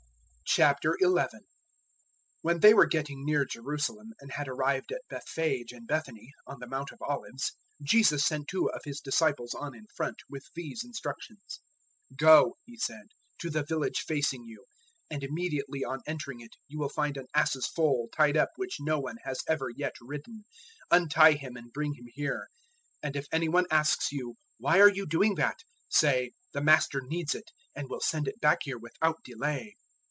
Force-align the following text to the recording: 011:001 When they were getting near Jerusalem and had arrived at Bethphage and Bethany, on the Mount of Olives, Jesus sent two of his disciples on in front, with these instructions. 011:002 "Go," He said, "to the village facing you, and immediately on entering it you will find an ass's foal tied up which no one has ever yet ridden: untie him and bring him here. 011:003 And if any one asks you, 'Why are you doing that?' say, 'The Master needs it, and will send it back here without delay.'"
011:001 0.57 1.29
When 2.41 2.59
they 2.59 2.73
were 2.73 2.85
getting 2.85 3.23
near 3.23 3.45
Jerusalem 3.45 4.11
and 4.19 4.33
had 4.33 4.49
arrived 4.49 4.91
at 4.91 5.01
Bethphage 5.09 5.71
and 5.71 5.87
Bethany, 5.87 6.33
on 6.45 6.59
the 6.59 6.67
Mount 6.67 6.91
of 6.91 7.01
Olives, 7.01 7.53
Jesus 7.81 8.25
sent 8.25 8.49
two 8.49 8.69
of 8.69 8.81
his 8.83 8.99
disciples 8.99 9.53
on 9.53 9.73
in 9.73 9.87
front, 9.95 10.17
with 10.29 10.43
these 10.53 10.83
instructions. 10.83 11.61
011:002 12.11 12.17
"Go," 12.17 12.57
He 12.65 12.75
said, 12.75 13.05
"to 13.39 13.49
the 13.49 13.63
village 13.63 13.99
facing 14.01 14.43
you, 14.43 14.65
and 15.09 15.23
immediately 15.23 15.85
on 15.85 16.01
entering 16.05 16.41
it 16.41 16.57
you 16.67 16.77
will 16.79 16.89
find 16.89 17.15
an 17.15 17.27
ass's 17.33 17.67
foal 17.67 18.09
tied 18.11 18.35
up 18.35 18.49
which 18.57 18.75
no 18.81 18.99
one 18.99 19.19
has 19.23 19.39
ever 19.47 19.69
yet 19.73 19.93
ridden: 20.01 20.43
untie 20.91 21.31
him 21.31 21.55
and 21.55 21.71
bring 21.71 21.93
him 21.93 22.07
here. 22.11 22.49
011:003 23.01 23.01
And 23.03 23.15
if 23.15 23.27
any 23.31 23.47
one 23.47 23.67
asks 23.71 24.11
you, 24.11 24.35
'Why 24.57 24.81
are 24.81 24.91
you 24.91 25.05
doing 25.07 25.35
that?' 25.35 25.63
say, 25.87 26.33
'The 26.51 26.61
Master 26.61 26.99
needs 26.99 27.33
it, 27.33 27.51
and 27.73 27.87
will 27.89 28.01
send 28.01 28.27
it 28.27 28.41
back 28.41 28.63
here 28.65 28.77
without 28.77 29.23
delay.'" 29.23 29.77